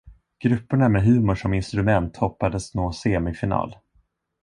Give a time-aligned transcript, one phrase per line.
[0.43, 3.75] Grupperna med humor som instrument hoppades nå semifinal.